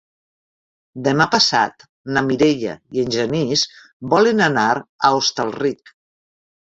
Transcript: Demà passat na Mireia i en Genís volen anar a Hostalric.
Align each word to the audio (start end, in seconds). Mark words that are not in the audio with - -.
Demà 1.07 1.25
passat 1.33 1.83
na 2.15 2.23
Mireia 2.29 2.73
i 2.99 3.03
en 3.07 3.11
Genís 3.15 3.65
volen 4.15 4.41
anar 4.47 4.65
a 4.79 5.13
Hostalric. 5.19 5.93